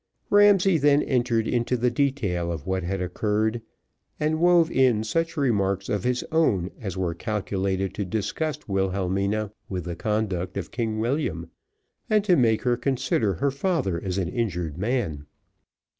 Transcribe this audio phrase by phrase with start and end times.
[0.31, 3.61] Ramsay then entered into the detail of what had occurred,
[4.19, 9.83] and wove in such remarks of his own as were calculated to disgust Wilhelmina with
[9.83, 11.51] the conduct of King William,
[12.09, 15.27] and to make her consider her father as an injured man.